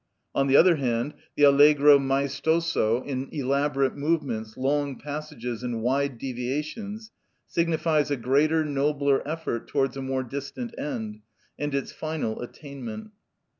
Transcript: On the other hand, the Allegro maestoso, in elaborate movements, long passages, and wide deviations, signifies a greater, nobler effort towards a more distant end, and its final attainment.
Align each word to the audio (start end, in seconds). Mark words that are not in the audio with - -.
On 0.33 0.47
the 0.47 0.55
other 0.57 0.77
hand, 0.77 1.13
the 1.35 1.43
Allegro 1.43 1.99
maestoso, 1.99 3.03
in 3.05 3.29
elaborate 3.31 3.95
movements, 3.95 4.57
long 4.57 4.95
passages, 4.97 5.61
and 5.61 5.83
wide 5.83 6.17
deviations, 6.17 7.11
signifies 7.45 8.09
a 8.09 8.17
greater, 8.17 8.65
nobler 8.65 9.21
effort 9.27 9.67
towards 9.67 9.95
a 9.95 10.01
more 10.01 10.23
distant 10.23 10.73
end, 10.75 11.19
and 11.59 11.75
its 11.75 11.91
final 11.91 12.41
attainment. 12.41 13.11